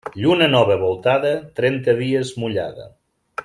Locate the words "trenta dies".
1.61-2.33